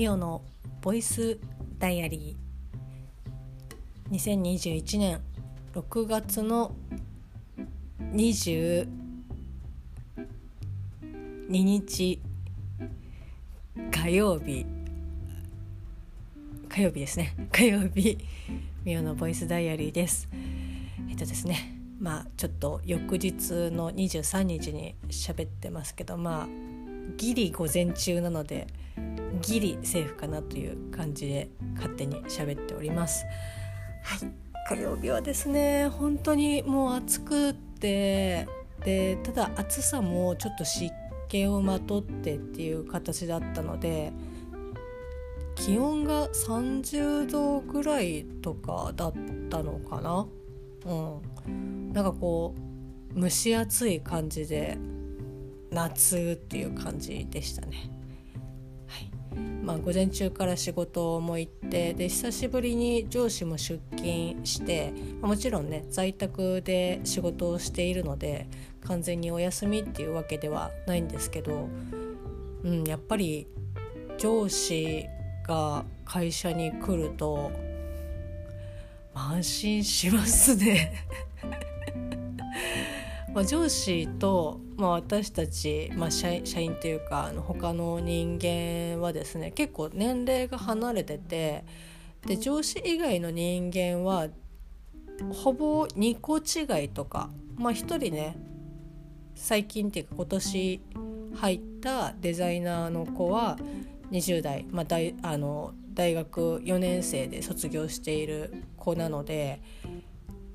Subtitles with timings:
[0.00, 0.40] ミオの
[0.80, 1.38] ボイス
[1.78, 4.10] ダイアリー。
[4.10, 5.20] 2021年
[5.74, 6.74] 6月の
[8.14, 8.88] 22
[11.50, 12.22] 日
[13.92, 14.64] 火曜日。
[16.70, 17.34] 火曜日ですね。
[17.52, 18.16] 火曜日
[18.86, 20.30] ミオのボイスダイアリーです。
[21.10, 26.48] えっとですねまあちょっと翌日の23日に喋ってますけどまあ
[27.18, 28.66] ギリ午前中なので
[29.42, 33.24] ギリセーフかなという感じで勝手に喋っております。
[34.02, 34.32] はい。
[34.68, 38.46] 火曜日はですね本当にもう暑くって
[38.84, 40.94] でただ暑さもちょっと湿
[41.28, 44.12] 気をまとってっていう形だったので
[45.56, 49.12] 気温が30度ぐらいとかだっ
[49.50, 50.26] たのかな？
[50.86, 51.92] うん。
[51.92, 52.54] なんかこ
[53.16, 54.78] う蒸し暑い感じで
[55.70, 57.90] 夏っていう感じでしたね。
[59.62, 68.46] まあ、午前中から仕事も行ってで久しぶりに上司も出勤してもちろんね在宅で仕事をしているので
[68.84, 71.68] 完全にお休みっていうわけではないんですけど、
[72.64, 73.46] うん、やっぱり
[74.18, 75.06] 上司
[75.46, 77.52] が会社に来ると
[79.14, 81.04] 安心しますね。
[83.34, 91.64] ま、上司と、まあ、私たち、まあ、社員社員というかあの他の人間はですね結構年齢が離れてて
[92.26, 94.28] で上司以外の人間は
[95.34, 98.36] ほぼ2個違いとか、まあ、1人ね
[99.34, 100.80] 最近っていうか今年
[101.34, 103.58] 入ったデザイナーの子は
[104.10, 109.60] 20代、まあ、大あの大学4年生で卒業している子なので、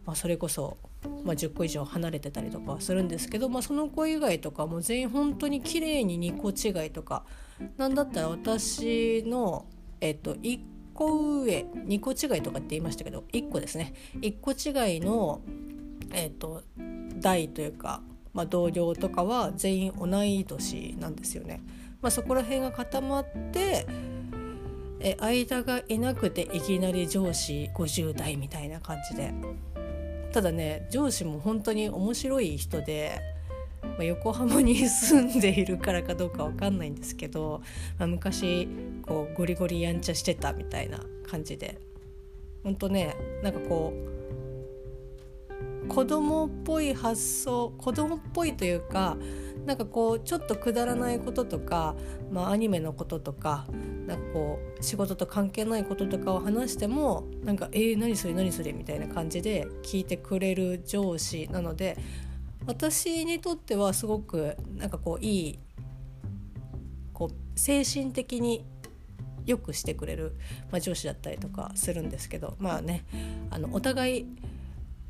[0.03, 0.77] まあ、それこそ
[1.23, 7.25] まあ、10個以上離れてたりとかはするんですけど、まあ、その子以外とかも全員本当に綺麗に2個違いとか
[7.77, 9.65] なんだったら私の、
[10.01, 10.59] えっと、1
[10.94, 15.41] 個上2個違いとかって言いましたけど1個ですね1個違いの、
[16.11, 16.63] えっと、
[17.19, 18.01] 代というか、
[18.33, 21.61] まあ、同僚とかは全員同い年なんですよね。
[22.01, 23.88] まあ、そこら辺が固まって
[24.99, 29.33] え間がいなくていきなり上司50代みたいな感じで
[30.35, 33.22] ただね上司も本当に面白い人で、
[33.81, 37.62] まあ、横浜に住んでいるからかどうか分かんないんですけど、
[37.97, 38.68] まあ、昔
[39.03, 41.79] こうゴリゴリやんちゃしてたみたいな感じで。
[42.66, 43.94] 本当ねなんかこ
[45.85, 49.16] う子供っぽい発想子供っぽいというか
[49.65, 51.95] なんかこうちょっとくだらないこととか、
[52.31, 53.65] まあ、アニメのこととか
[54.05, 61.97] なんかこう仕事と関係ないこととかを話してもなんか「えー、何それ何それ」みたいな感じで聞いてくれる上司なので
[62.67, 65.59] 私にとってはすごくなんかこういい
[67.13, 68.65] こう精神的に
[69.45, 70.35] よくしてくれる、
[70.71, 73.05] まあ、上司だったりとかするんですけどまあね
[73.49, 74.25] あのお互い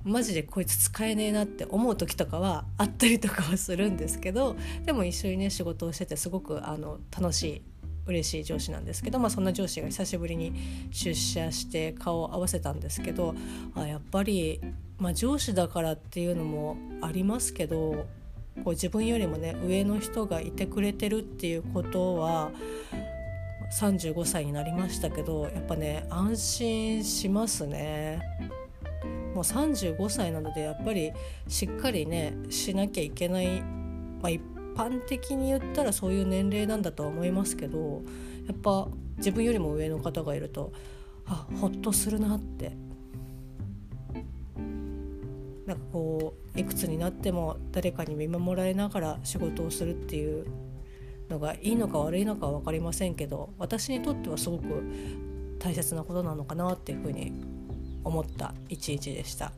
[0.05, 4.55] マジでこいつ使えねえなって思う時とかはあったりとかはするんですけど
[4.85, 7.61] でも一緒にね仕事をしててすごくあの楽しい
[8.05, 10.53] 嬉しい上司なんですけど、まあ、そんな上司が久しぶりに
[10.91, 13.33] 出社して顔を合わせたんですけど
[13.73, 14.61] あやっぱり、
[14.99, 18.05] まあ、上司だからっていうのもありますけど
[18.63, 22.51] こう自分よりもね上の人がいてくれてるっていうことは
[23.79, 28.21] 35歳になりましたけどやっぱね安心しますね。
[29.35, 31.11] もう35歳なのでやっぱり
[31.49, 34.41] しっかりねしなきゃいけない、まあ、一
[34.75, 38.01] 般的に言ったらそういう年齢なんだとは思いますけど
[38.47, 38.87] やっぱ
[39.17, 40.71] 自分よりも上の方がいると
[41.25, 42.71] あほっとするなって。
[45.65, 50.45] なんかこういくつになっても誰かに見守られながら仕事をするっていう
[51.27, 54.83] のがいいのか悪いのかは分かりませんけど私にとってはすごく
[55.57, 57.33] 大切なことなのかなっていうふうに
[58.05, 59.51] 思った一日でした。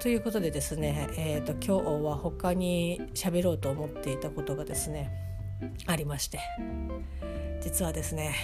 [0.00, 5.10] ということでですね、えーと、今日は他に喋ろうと思っていたことがですね
[5.86, 6.38] ありまして
[7.60, 8.34] 実はですね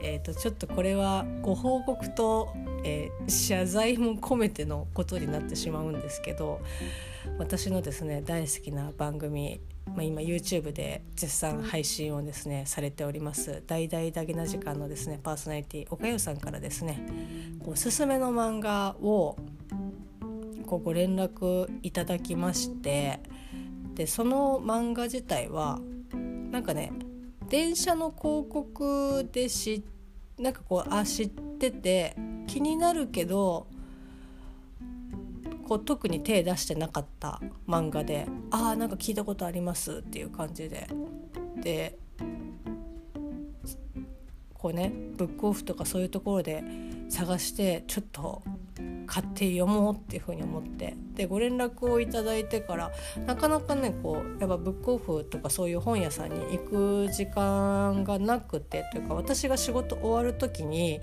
[0.00, 2.52] えとちょっとこれはご報告と、
[2.84, 6.60] えー、謝罪も込めてのことになってしまうんですけど
[7.38, 17.00] 私のですね大好きな番組まあ、今 YouTube で絶賛配信をですねされております大々だけな時間のですねパーソナリティ岡代さんからですね
[17.64, 19.36] おすすめの漫画を
[20.66, 23.20] こご連絡いただきまして
[23.94, 25.80] でその漫画自体は
[26.50, 26.92] なんかね
[27.48, 29.84] 電車の広告で知
[30.38, 31.28] なんかこうあ知っ
[31.58, 32.14] てて
[32.46, 33.66] 気になるけど
[35.66, 40.88] こう特に手出してなかった漫画でああんか聞いたことありますっていう感じで。
[41.62, 41.98] で
[44.54, 46.64] こうねブックオフとかそういうところで
[47.08, 48.42] 探してちょっと
[49.08, 50.94] 買って読もうっていうふうに思って。
[51.14, 52.92] でご連絡をいただいてから
[53.26, 61.00] なかなかねこうやっぱブックオフとかそういう本屋さんに行く時間がなくてというか私が仕事終わる時に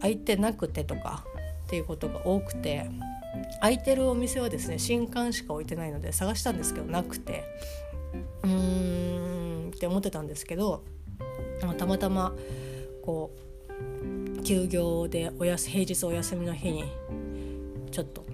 [0.00, 1.24] 空いてなくてとか
[1.64, 2.90] っていうことが多くて
[3.60, 7.44] 空いてるお店はですね新刊しか置いてないので探したんですけどなくて。
[8.42, 10.84] うーんって思ってたんですけど
[11.78, 12.34] たまたま
[13.02, 16.84] こう休業でおやす平日お休みの日に
[17.96, 18.26] ちょっと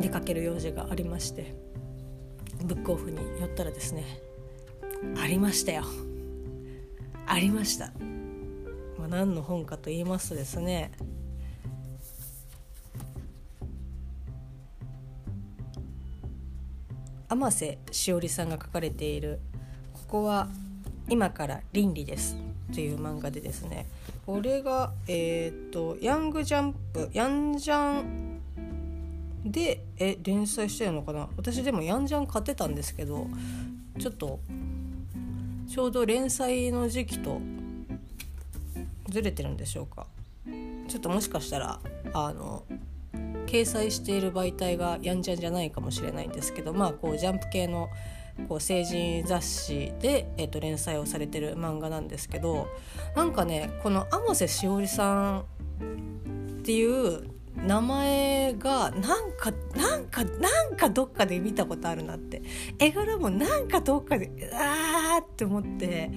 [0.00, 1.54] 出かける用事がありまして
[2.64, 4.06] ブックオフに寄ったらですね
[5.22, 5.84] ありましたよ。
[7.26, 7.92] ありました、
[8.98, 10.92] まあ、何の本かと言いますとですね
[17.28, 19.40] 天瀬しおりさんが書かれている
[19.92, 20.48] 「ここは
[21.10, 22.34] 今から倫理です」
[22.72, 23.86] という漫画でですね
[24.24, 28.29] これがえっ、とヤングジャンプヤンジャン
[29.44, 31.28] でえ連載してるのかな？
[31.36, 33.26] 私でもヤンジャン買ってたんですけど
[33.98, 34.40] ちょっと
[35.68, 37.40] ちょうど連載の時期と
[39.08, 40.06] ずれてるんでしょうか？
[40.88, 41.80] ちょっともしかしたら
[42.12, 42.64] あの
[43.46, 47.88] 掲載している媒体がやんちゃんじゃないかもしれないんですけどまあこうジャンプ系の
[48.48, 52.68] こう成人雑誌で、えー、と連載をされてる漫画なんですけど
[53.16, 62.42] なんかねこの天瀬しおりさんっていう名前がなんかなんかなんかどっかで見たことあるなって
[62.78, 66.10] 絵柄もなんかどっかであーって思って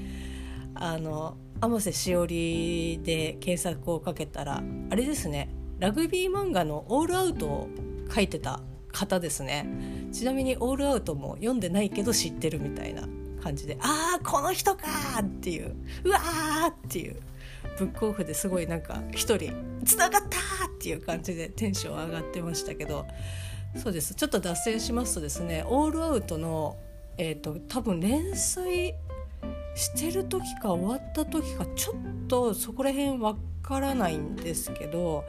[0.76, 5.50] あの天瀬しおりで検索をかけたらあれですね
[5.80, 7.70] ラグビー漫画の「オールアウト」を
[8.14, 9.68] 書いてた方ですね
[10.12, 13.08] ちなみに「オールアウト」も読んでないけど知ってるみたいな
[13.42, 14.88] 感じで「ああこの人か!」
[15.22, 15.76] っていう
[16.06, 17.18] 「うわー!」っていう
[17.78, 19.54] ブックオフですごいなんか一人
[19.86, 20.38] 「つながった!」
[20.68, 23.06] っていう感じでテンション上がってましたけど
[23.76, 26.78] そうですちょっと脱線しますとですね「オールアウトの」
[27.16, 28.96] えーと、多分連載
[29.76, 31.96] してる時か終わった時かちょっ
[32.28, 35.24] とそこら辺わからないんですけど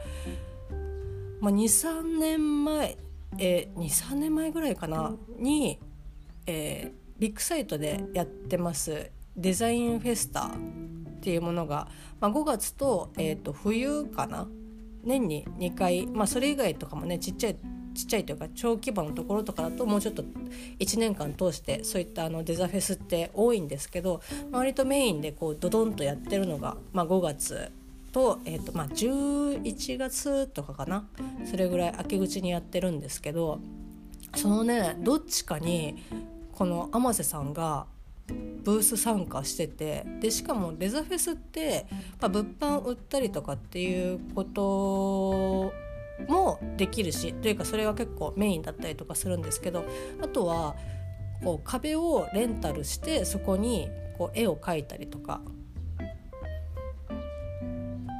[1.45, 2.97] まあ、23年前、
[3.37, 5.79] えー、23年前ぐらいかなに、
[6.47, 10.51] えー、ビッグサイトでやってますデザインフェスタ
[11.15, 11.87] っていうものが、
[12.19, 14.47] まあ、5月と,、えー、と冬かな？
[15.03, 17.57] 年に2回、まあ、それ以外とかもねちっちゃい
[17.95, 20.23] ちっちゃいというか小規模のところとかだともうちょっと
[20.79, 24.21] 1年間通してそういったあのデザフェスって多いんですけど
[24.51, 27.71] 割とメインでこうドドンとやってるのが、まあ、5月
[28.11, 31.07] と,、えーとまあ、11月とかかな？
[31.49, 33.59] それぐらい秋口にやってるんですけど
[34.35, 36.03] そのねどっちかに
[36.51, 37.85] この天瀬さんが
[38.27, 41.85] ブース参加しててでしかもデザフェスって、
[42.19, 45.71] まあ、物販売ったりとかっていうこと
[46.27, 49.85] もできるしというかそれが結構メインだったりとかするんですけど
[50.21, 50.75] あとは
[51.43, 55.41] こう壁をレンタルしてそこにこう絵を描いたりとか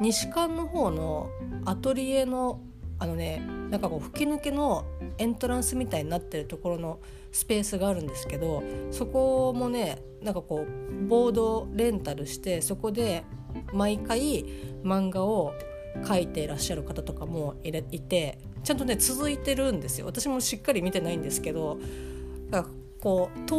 [0.02, 1.30] 西館の方の
[1.66, 2.60] アトリエの
[2.98, 4.86] あのねなんかこう吹き抜けの
[5.18, 7.00] エントランスみたいになってるところの
[7.36, 13.26] スペースがあるんですけどそこもねなんかこうボードレンタルしてそこで
[13.74, 14.46] 毎回
[14.84, 15.54] 漫画を
[16.02, 20.06] 描いていらっしゃる方とかもいてちゃんとね続いてるんですよ。
[20.06, 21.78] 私もしっかり見てないんですけど
[22.52, 22.68] か
[23.02, 23.52] こう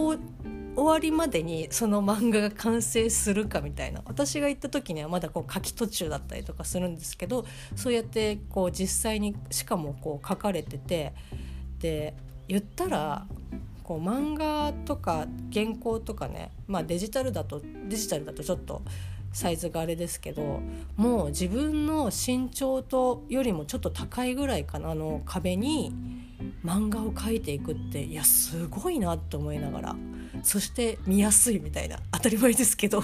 [0.74, 4.00] 終わりまでにその漫画が完成するかみたいな。
[4.06, 11.12] 私が行った時にはまだこう書き途中だったりとかするんですけどそうやってこう実際にしかもこう書かれてて
[11.78, 12.14] で
[12.48, 13.26] 言ったら
[13.82, 18.82] こう漫画とか原稿とかね、まあ、デジタルだとデジタルだとちょっと
[19.32, 20.60] サイズがあれですけど
[20.96, 25.92] もう自分の身長とよりもちょっと高いぐらいかなの壁に
[26.64, 29.96] 漫画を描いていくっていやすごいなと思いながら
[30.42, 33.02] そして見やすいみたいな当たり前ですけど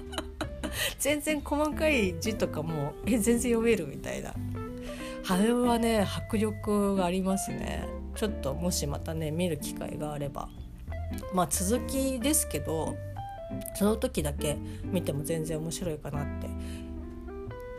[0.98, 4.34] 全然細かい字とかもえ全然読めるみたいな。
[5.28, 7.99] あれはね迫力がありますね。
[8.20, 10.50] ちょっともしまたね見る機会があれば
[11.32, 12.94] まあ続きですけど
[13.74, 16.46] その時だけ見ても全然面白いかなって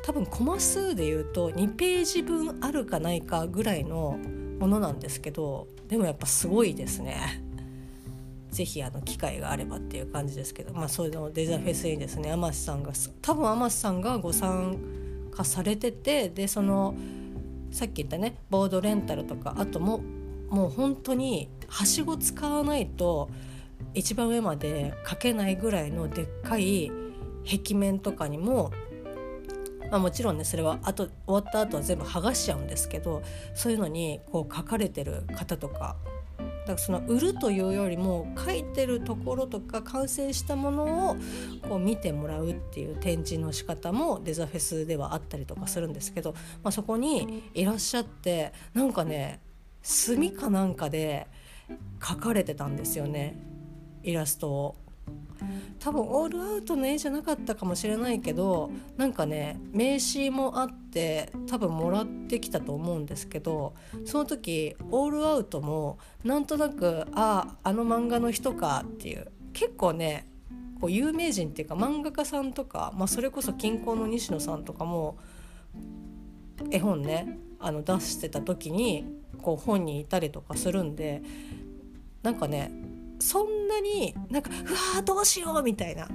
[0.03, 4.17] 多分コマ数で言うと2ページ分あるかないかぐらいの
[4.59, 7.43] ものなんですけどでもやっぱすごいですね。
[8.49, 14.77] ぜひあの機会があればっていう感じですけど、まあ、そういうのデザフェスにですね天瀬さんが多分天瀬さんがご参
[15.31, 16.95] 加されててでその
[17.71, 20.01] さっき言ったねボードレンタルとかあとも
[20.51, 23.29] もう本当にはしご使わないと
[23.93, 26.91] 一番上まで書けないぐらいのでっかい
[27.49, 28.71] 壁面とかにも
[29.89, 33.21] まあ、もちろんねそれは後終わった後は全部剥がしちゃうんですけど
[33.53, 35.97] そういうのにこう書かれてる方とか
[36.37, 41.15] だからその売るというよりも書いてるところとか完成したものを
[41.67, 49.41] こう見てもらうっていう展示の仕方もデザフェスではあったりとかするんですけど、まあ、そこにいらっしゃってなんかね
[49.81, 51.27] 墨かなんかで
[52.01, 53.37] 書かれてたんですよね
[54.03, 54.75] イラストを。
[55.79, 63.73] 多分オールアウトの絵じゃなかったかもしれないけどなんかね名刺もあって多分もらってきたと思うんですけど
[64.05, 70.27] その時オールアウトもなんとなくあああの漫画の人かっていう結構ね
[70.79, 75.17] こう有名人っていうか漫画家さんとか、まあ、それこそ近郊の西野さんとかも
[76.69, 81.21] 絵本ねあの出してた時にこう本にいたりとかするんで
[82.23, 82.71] なんかね
[83.19, 86.09] そんなになんか「うわーどうしよう」みたいな「あ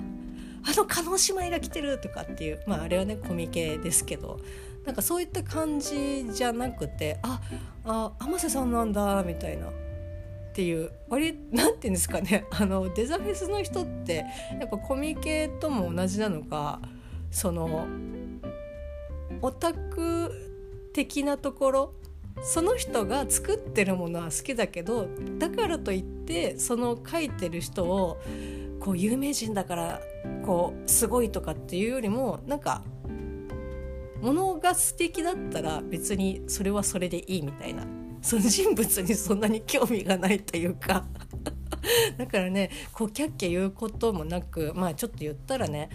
[0.75, 4.41] の叶姉妹が来てる」とかっていうまああれはねコミケですけど
[4.85, 7.41] なんかそういった感じじゃなくて「あ
[7.85, 9.69] あ天瀬さんなんだ」みたいな。
[9.69, 14.25] っていう割なんて言うんですかねあのデザフェスの人って
[14.59, 16.81] やっぱコミケとも同じなのか
[17.31, 17.87] その
[19.43, 20.33] オタク
[20.95, 21.95] 的なところ
[22.43, 28.21] その人が作ってるものは好きだけどだからといってその書いてる人を
[28.81, 30.01] こう有名人だから
[30.45, 32.83] こうすごいとかっていうよりもなんか
[34.21, 37.85] ものが素敵だったら別にそれはそれでいいみたいな。
[38.23, 41.05] その人物にそんなに興味がないというか。
[42.19, 45.91] だからねこうキャッキャ言うこともなくまあちょっと言ったらね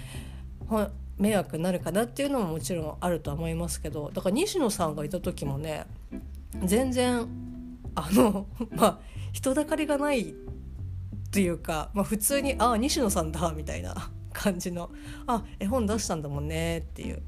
[1.18, 5.86] 迷惑になるかなっていうのももちろんあるとは思いますけどだから西野さんがいた時もね
[6.64, 7.28] 全然
[7.96, 9.00] あの まあ
[9.32, 10.36] 人だかりがない
[11.32, 14.92] というか、まあ、普通に「ああ西野さんだ」みたいな 感じの
[15.28, 17.22] 「あ絵本出したんだもんね」っていう。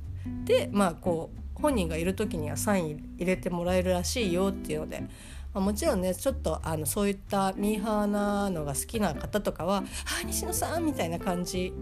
[0.46, 5.08] でまあこう本人がいる時にはサイン入れてもらえるらしいよっていうので、ま
[5.56, 9.84] あ、もちろんねちょっとあのそういったミーハーなのが好きな方とかは
[10.22, 11.74] 「あ西野さん」みたいな感じ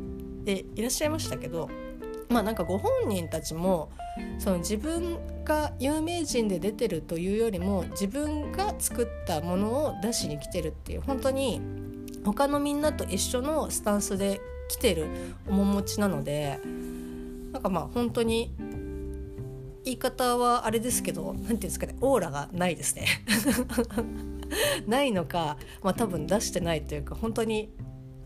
[0.44, 1.70] でいらっしゃいましたけど
[2.32, 3.92] まあなんかご本人たちも
[4.40, 11.62] その自分が有名人で出てるというよりも自分が作ったものを出しに来てるっていう本当に
[12.24, 15.08] 他のみんなと一緒のスタンスで来てる
[15.48, 16.60] 面持ちなので
[17.52, 18.56] なんかまあ本当に
[19.84, 23.08] 言い方はあれですけど何て言うんですかねオーラがないですね。
[24.86, 27.74] ないのか、まあ、多分出してないというか本当に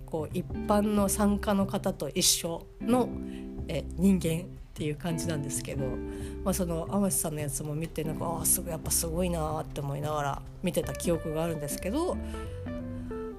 [0.05, 3.09] こう一般の参加の方と一緒の
[3.67, 4.45] え人間
[4.75, 5.85] っていう感じなんですけど、
[6.43, 12.17] まあ、その天瀬さんのやつも見てなんかあすごいやっぱすごいなって思いながら見てた記憶があるんですけど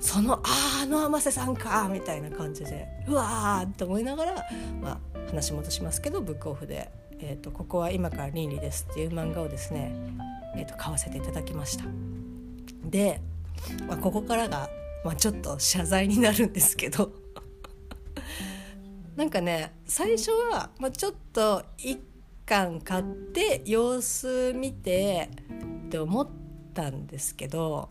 [0.01, 4.35] そのああの天瀬さんかみたいな感じでうわーって思いながら、
[4.81, 9.95] まあ、話戻しますけどブックオフで、えーと「ここは今から倫理です」っていう漫画をですね、
[10.57, 11.85] えーと、買わせていただきました。
[12.85, 13.21] で、
[13.87, 14.71] まあ、ここからが、
[15.05, 17.13] まあ、ちょっと謝罪になるんですけど
[19.17, 21.99] なんかね最初は、まあ、ちょっと一
[22.45, 25.31] 巻買って様子見て
[25.87, 26.29] って思っ
[26.75, 27.89] たんですけど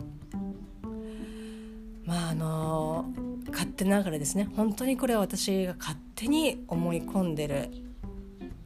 [2.06, 3.06] まああの
[3.52, 7.70] 勝手ながらですね本当にこれは私が勝手に思い込んでる、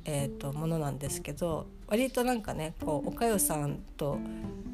[0.03, 4.19] えーと、ものなんですけど割となんかねこうおかよさんと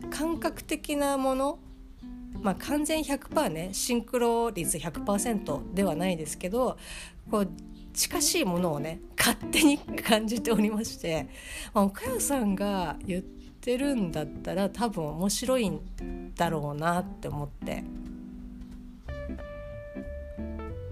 [0.09, 1.59] 感覚的なもの
[2.41, 6.77] まあ完全100%ねシンクロ率100%ではないですけど
[7.29, 7.49] こう
[7.95, 11.27] 近しいものをね勝手に感じておりまして、
[11.73, 17.83] まあ、岡谷さんが言ってるんだったら多分面白いんだろうなって思って。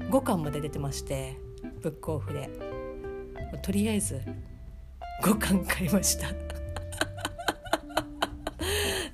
[0.10, 1.40] 5巻まで出てまして
[1.82, 2.50] ブックオフで。
[3.64, 4.22] とりあえず
[5.24, 6.28] 5巻買いました。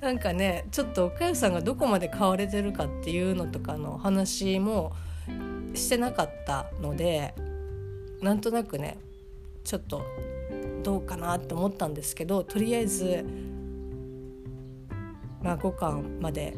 [0.00, 4.92] なんかねちょっと岡谷さんがどこまで買われてるかっていうのとかの話も
[5.74, 7.34] してなかったので
[8.22, 8.98] なんとなくね
[9.64, 10.04] ちょっと
[10.82, 13.24] どうかなって思ったんですけどとりあえず、
[15.42, 16.56] まあ、5巻まで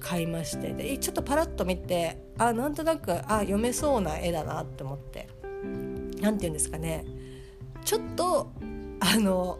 [0.00, 5.28] 買いましてでちょっとパラッと見てあなんとなくあ読めそうな絵だなって思って。
[6.20, 7.04] 何て言うんですかね。
[7.84, 8.52] ちょっと
[9.00, 9.58] あの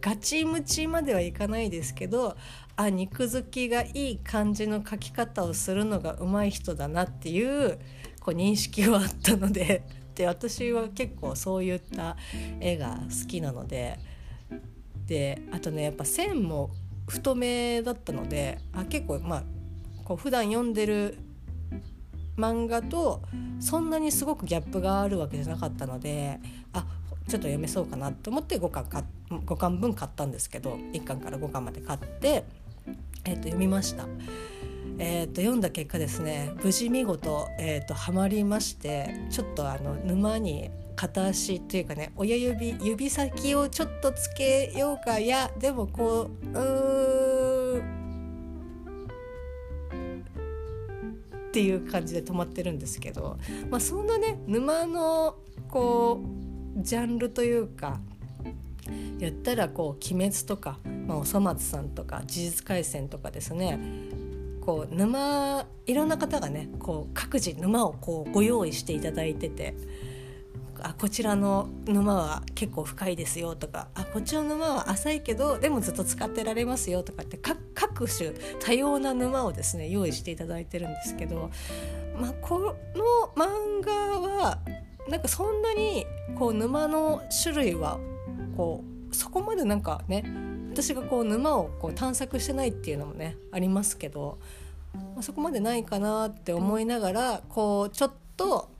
[0.00, 2.36] ガチムチまではいかないですけど
[2.76, 7.78] あ肉付きがいい感じの描き方をするのが上手い人だなっていう
[8.20, 10.01] こう認識はあったので。
[10.12, 12.16] って私は結構そういった
[12.60, 13.98] 絵が好きなので
[15.06, 16.70] であとねやっぱ線も
[17.08, 19.42] 太めだったのであ結構まあ
[20.04, 21.18] こう普段読んでる
[22.36, 23.22] 漫画と
[23.58, 26.38] そんなにすごくギャップがあるわけじゃなかったので
[26.72, 26.84] あ
[27.28, 32.44] ちょっと読めそうかなと思って5巻か5巻分買ったんですけど1巻から5巻まで買って、
[33.24, 34.06] えー、と読みました。
[34.98, 47.82] えー、と読んだ結果ですね無事見事、えー、とハマりましてちょっとあの沼に片足というかね親指指先をちょっとつけようかいやでもこうう
[51.52, 53.38] っていう感じで止まってるんですけど、
[53.70, 55.36] まあ、そんなね沼の
[55.68, 56.22] こ
[56.78, 58.00] うジャンルというか
[59.18, 63.78] 言ったらこう「鬼滅」とか、まあ、おそ松さんとか「呪術廻戦」とかですね
[64.64, 69.74] こう沼いろんな方がねこう各自沼をこうご用意していただいてて
[70.80, 81.50] あこちらの沼は結構深いですよとかあこっちの沼は浅いけどでもずっと使ってられますよとかって各種多様な沼をですね用意していただいてるんですけど、
[82.20, 82.76] まあ、この
[83.36, 84.58] 漫画は
[85.08, 87.98] なんかそんなにこう沼の種類は
[88.56, 90.24] こうそこまでなんかね
[90.72, 94.38] 私がこう沼をこう探索してないっていうのもねありますけど、
[94.94, 98.70] まあ、そこまでないかなって思いながらこうちょっと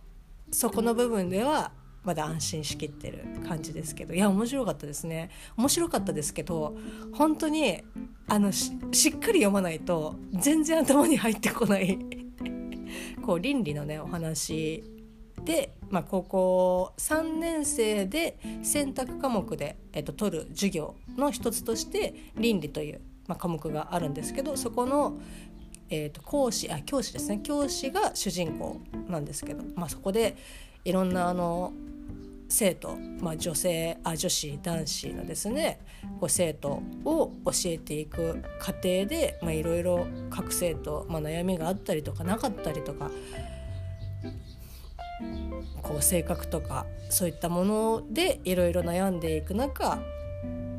[0.50, 1.70] そこの部分では
[2.02, 5.30] まだ安心しきってる感じですけどいや面白かったですね。
[5.58, 6.74] 面白かったですけど
[7.12, 7.82] 本当に
[8.26, 11.98] あのしっかり読まないと全然頭に入ってこない。
[13.22, 14.82] こう倫理のねお話
[15.44, 25.18] で、まあ、高校3年生で選択科目で、えっと、取る授業の一つとして倫理という、まあ、科目があるんですけどそこの、
[25.90, 27.40] えっと、講師あ教師ですね。
[27.42, 30.36] 教師が主人公なんですけど、まあ、そこで
[30.84, 31.72] いろんなあの
[32.48, 35.80] 生徒、まあ、女性あ女子男子のですね
[36.20, 43.10] こう生徒を教えていく過程でいろいろ各生徒、まあ、悩みがあったりとかなかったりとか
[45.82, 50.02] こう性格とかそういったものでいろいろ悩んでいく中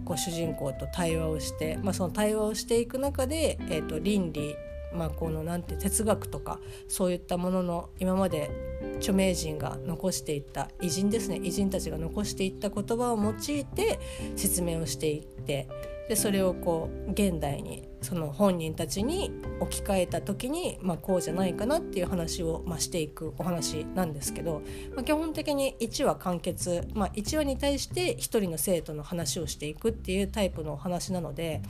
[0.06, 4.56] こう主人公と対話をして、まあ、その対話をしていく中で、えーと倫理
[4.94, 8.52] まあ、このなんて哲学とかそういったものの今まで
[8.98, 14.00] 著名人が残していった偉人ですね偉人たちが残していった言葉を用いて
[14.36, 15.68] 説明をしていって
[16.10, 24.62] でそれをこう現代にその本人たちに置き換えた時に、まあ、こうじゃないかなっていう話を、まあ、していくお話なんですけど、
[24.96, 31.62] まあ、基本的に1話完結、まあ、1話に対して1人の生徒の話をしていくっていうタイプのお話なので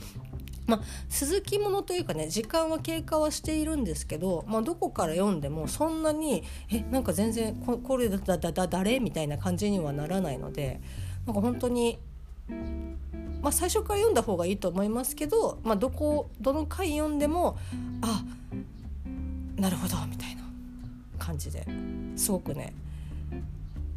[0.66, 9.02] まあ、続きものというかね時間は経過はしているんですけど、まあ、どこから読んでもそんなにえなんか全然ここれだだだ誰？
[9.02, 10.80] みたいな感じにはならないので
[11.26, 12.00] なんか本当に、
[12.50, 17.58] まあ、最初から読んだ方がいいと思いますけど、まあ、どこどの回読んでも
[18.02, 18.24] あ
[19.58, 20.44] なるほどみたいな
[21.20, 21.66] 感じで
[22.16, 22.74] すごくね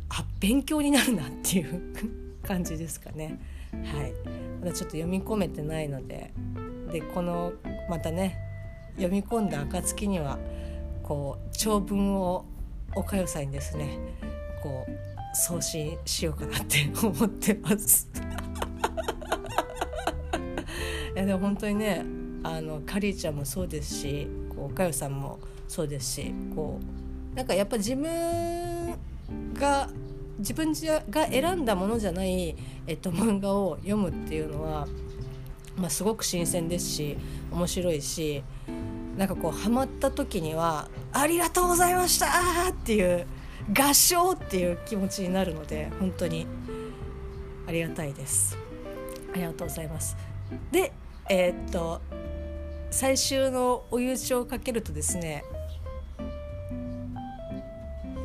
[0.09, 1.81] あ勉強になるなっていう
[2.43, 3.39] 感じですかね。
[3.73, 4.13] はい
[4.61, 6.33] まだちょっと読み込めてないので
[6.93, 7.53] でこの
[7.91, 8.39] またね
[8.95, 10.39] 読み込んだ暁には
[11.03, 12.45] こう長文を
[12.95, 13.99] おかよさんにですね
[14.63, 18.09] こう送信しようかなって思ってます
[21.17, 22.05] いやでも本当にね
[22.43, 26.79] あのカリーちゃんもそうですしこうかよさんもそうですしこ
[27.33, 28.95] うなんかやっぱ自分
[29.55, 29.89] が
[30.39, 30.75] 自分
[31.09, 32.55] が選んだものじゃない、
[32.87, 34.87] えっと、漫画を読むっていうのは、
[35.77, 37.17] まあ、すごく新鮮ですし
[37.51, 38.45] 面白いし
[39.17, 42.29] なんかこうハマった時には「ありがとうございました!」
[42.69, 43.27] っていう
[43.75, 46.47] 合唱っていう気持ちになるので本当に
[47.67, 48.59] ありがたいです。
[49.33, 50.17] ありがとうございます。
[50.71, 50.93] で
[51.29, 52.01] えー、っと
[52.91, 55.45] 最終の追い打ちをかけるとですね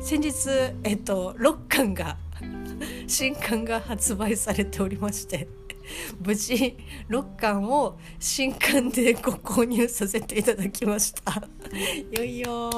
[0.00, 0.48] 先日、
[0.82, 2.16] えっと、6巻が
[3.06, 5.48] 新刊が発売されておりまして
[6.24, 6.76] 無事
[7.08, 11.42] 6巻を新刊でご購入させていただきました。
[12.10, 12.70] よいよ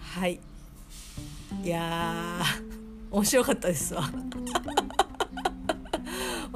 [0.00, 0.40] はい。
[1.62, 2.40] いや
[3.10, 4.10] 面白かったですわ。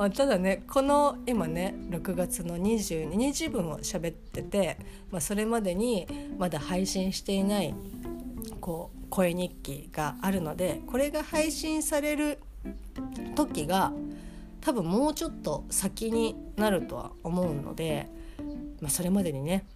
[0.06, 4.78] あ、ただねこの今ね6月の22日分を喋ってて、
[5.10, 6.06] まあ、それまでに
[6.38, 7.74] まだ配信していない
[8.60, 12.38] こう声日記があるのでこれが配信される
[13.34, 13.92] 時が
[14.60, 18.08] 多分もうちょっと先になるとは思うので、
[18.80, 19.66] まあ、それまでにね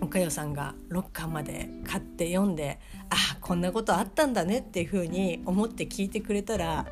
[0.00, 2.78] 岡代さんが6巻まで買って読んで
[3.10, 6.86] あこんなことあったんだねっていう風に思って聞いてくれたら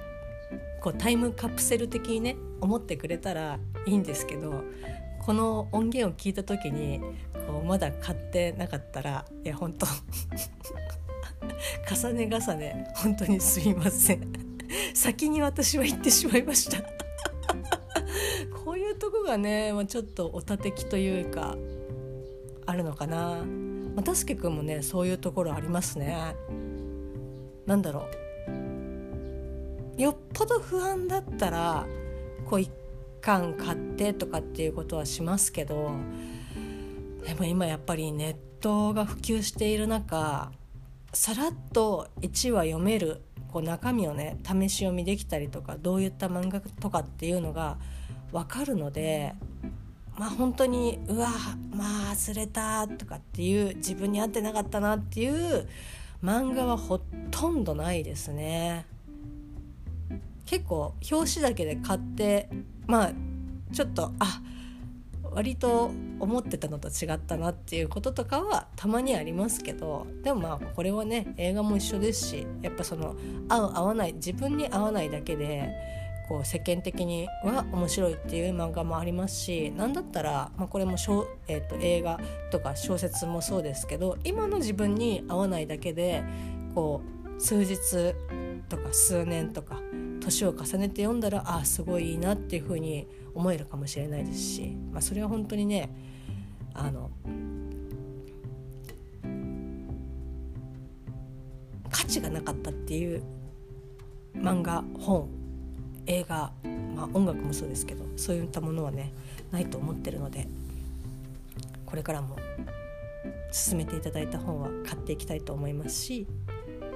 [0.85, 4.62] こうタイムカプセル的にね思ってくれたらいいんですけど
[5.18, 7.01] この音源を聞いた時に
[7.47, 9.87] こうまだ買ってなかったらいや本当
[11.90, 14.31] 重ね重ね本当にすいません。
[14.92, 16.83] 先に私は言ってしまいました。
[18.62, 21.57] こういうとこがね、まあ、ちょっとおたてきというか
[22.66, 23.42] あるのかな、
[23.94, 26.37] まあ、たすけくんもねそういうところありますね。
[27.64, 28.23] なんだろう。
[29.96, 31.87] よっぽど不安だったら
[32.46, 32.70] こう一
[33.20, 35.92] 貫買ってとかっていうことはしますけど
[37.24, 40.52] でも今やっぱりネットが普及している中
[41.12, 47.78] さらっと1話読めるこう中身をね試し読みできたりとかどういった漫画とかっていうのが
[48.33, 49.33] 分かるので
[50.18, 51.28] まあ本当にうわ
[51.70, 55.68] まあ忘れたとかっていう自分に合ってなかったなっていう
[56.22, 56.98] 漫画はほ
[57.30, 58.87] とんどないですね。
[60.46, 62.48] 結構表紙だけで買って
[62.87, 63.12] まあ
[63.72, 64.40] ちょっとあ
[65.35, 73.16] 割と思ってたのと違ったなっていうこととかはたまにありますけどでもまあこれはね映画も一緒ですしやっぱその
[73.48, 75.74] 合う合わない自分に合わないだけで
[76.28, 82.18] こう世間的には面白いっていう漫画もありますし何だったら、まあ、これもしょ、えーと、映画
[82.50, 86.22] とか小説もそうですけど今の自分に合わないだけで
[86.74, 87.02] こ
[87.37, 87.76] う数日
[88.68, 89.80] とか数年とか
[90.24, 95.90] 年を重ねて読んだらああすごいいいなっていうふうに思えるかもしれないですし、まあ、それは本当にね
[96.72, 97.10] あの
[101.90, 103.22] 価値がなかったっていう
[104.37, 105.28] 漫画本
[106.06, 106.52] 映画、
[106.94, 109.12] まあ、音楽もそうですけどそういったものはね
[109.52, 110.48] ないと思ってるので
[111.87, 112.37] これからも
[113.52, 116.26] 進めていただいた本は買っていきたいと思いますし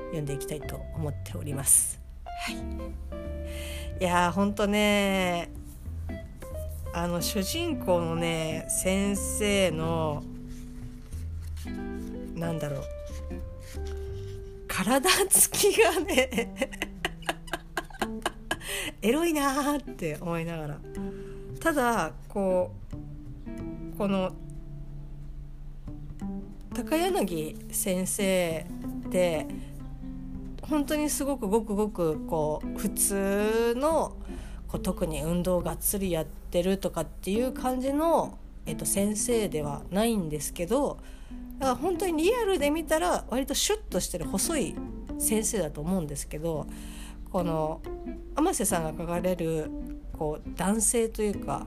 [0.06, 2.00] 読んでいきたいと思っております。
[2.24, 3.07] はい、
[4.00, 5.50] いやーほんとね
[6.94, 10.22] あの主人公のね先生の
[12.34, 12.82] なんだろう
[14.68, 16.72] 体つきがね
[19.02, 20.78] エロいなーって思いながら。
[21.61, 22.72] ただこ
[23.94, 24.32] うこの
[26.72, 28.66] 高柳先生
[29.06, 29.46] って
[30.68, 34.16] 本当にすごくごくごくこう普通の
[34.68, 40.98] こう特に運動がっつりやってるとかっていう感じの、えっと、先生ではないんですけど
[41.59, 44.74] だから本当にリアルで見たら割とシュッとしてる細い
[45.18, 46.66] 先生だと思うんですけど
[47.31, 47.81] この
[48.37, 49.70] 天瀬さんが書かれる
[50.12, 51.66] こう男性というか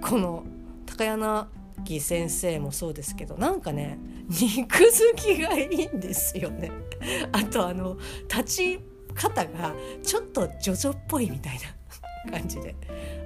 [0.00, 0.44] この
[0.86, 3.98] 高柳先生もそうですけどなんかね
[4.30, 6.70] 肉付きがいいんですよね。
[7.32, 8.80] あとあの立ち
[9.14, 11.58] 方がちょっとジョジョっぽいみたい
[12.26, 12.76] な感じで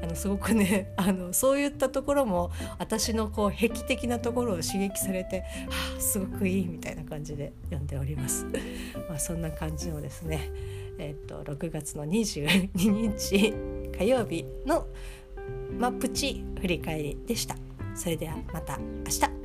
[0.03, 5.45] あのすごくねあのそういったところも私のこう癖的なところを刺激されて、は
[5.99, 8.47] あ、すごくいいみたいな感じで読んでおります。
[9.09, 10.51] まあ、そんな感じのですね
[10.99, 13.53] えっと、6月の22日
[13.99, 14.87] 火曜日の、
[15.79, 17.57] まプチ振り返りでした。
[17.95, 19.44] それではまた明日